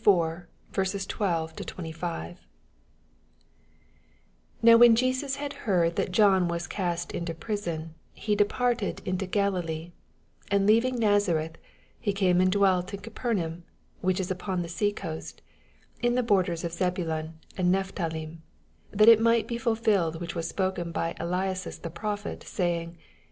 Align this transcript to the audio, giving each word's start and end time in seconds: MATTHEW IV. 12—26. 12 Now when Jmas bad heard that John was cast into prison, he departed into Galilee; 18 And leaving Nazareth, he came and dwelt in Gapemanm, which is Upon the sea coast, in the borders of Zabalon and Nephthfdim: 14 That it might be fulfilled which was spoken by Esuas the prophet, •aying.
MATTHEW 0.03 0.45
IV. 0.71 0.73
12—26. 0.73 1.07
12 1.93 2.37
Now 4.63 4.75
when 4.75 4.95
Jmas 4.95 5.37
bad 5.37 5.53
heard 5.53 5.95
that 5.95 6.11
John 6.11 6.47
was 6.47 6.65
cast 6.65 7.11
into 7.11 7.35
prison, 7.35 7.93
he 8.15 8.35
departed 8.35 9.03
into 9.05 9.27
Galilee; 9.27 9.91
18 10.47 10.47
And 10.57 10.65
leaving 10.65 10.95
Nazareth, 10.97 11.59
he 11.99 12.13
came 12.13 12.41
and 12.41 12.51
dwelt 12.51 12.95
in 12.95 13.01
Gapemanm, 13.01 13.61
which 13.99 14.19
is 14.19 14.31
Upon 14.31 14.63
the 14.63 14.69
sea 14.69 14.91
coast, 14.91 15.43
in 16.01 16.15
the 16.15 16.23
borders 16.23 16.63
of 16.63 16.71
Zabalon 16.73 17.33
and 17.55 17.71
Nephthfdim: 17.71 18.09
14 18.39 18.39
That 18.89 19.07
it 19.07 19.19
might 19.21 19.45
be 19.47 19.59
fulfilled 19.59 20.19
which 20.19 20.33
was 20.33 20.47
spoken 20.47 20.91
by 20.91 21.13
Esuas 21.19 21.79
the 21.83 21.91
prophet, 21.91 22.39
•aying. 22.39 22.95